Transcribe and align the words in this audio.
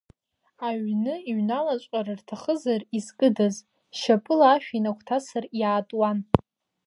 Аҩны 0.67 1.15
иҩналаҵәҟьар 1.29 2.07
рҭахызар, 2.19 2.81
изкыдаз, 2.97 3.55
шьапыла 3.99 4.47
ашә 4.53 4.69
инагәҭасыр, 4.77 5.43
иаатуан. 5.59 6.17